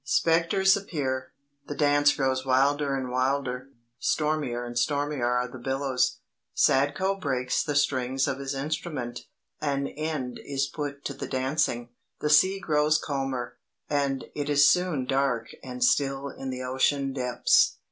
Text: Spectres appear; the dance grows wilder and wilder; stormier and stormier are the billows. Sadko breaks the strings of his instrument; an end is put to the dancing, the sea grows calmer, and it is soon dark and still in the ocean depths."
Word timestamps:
Spectres 0.03 0.75
appear; 0.75 1.31
the 1.67 1.75
dance 1.75 2.15
grows 2.15 2.43
wilder 2.43 2.95
and 2.95 3.11
wilder; 3.11 3.69
stormier 3.99 4.65
and 4.65 4.75
stormier 4.75 5.27
are 5.37 5.47
the 5.47 5.59
billows. 5.59 6.21
Sadko 6.55 7.19
breaks 7.21 7.61
the 7.61 7.75
strings 7.75 8.27
of 8.27 8.39
his 8.39 8.55
instrument; 8.55 9.27
an 9.61 9.85
end 9.89 10.39
is 10.43 10.65
put 10.65 11.05
to 11.05 11.13
the 11.13 11.27
dancing, 11.27 11.89
the 12.19 12.31
sea 12.31 12.59
grows 12.59 12.97
calmer, 12.97 13.59
and 13.91 14.25
it 14.33 14.49
is 14.49 14.67
soon 14.67 15.05
dark 15.05 15.49
and 15.63 15.83
still 15.83 16.29
in 16.29 16.49
the 16.49 16.63
ocean 16.63 17.13
depths." 17.13 17.77